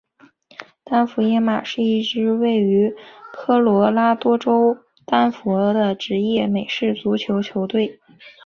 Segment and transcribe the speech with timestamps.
[0.83, 2.95] 丹佛野马是一支位于
[3.33, 7.99] 科罗拉多州丹佛的职业美式足球球队。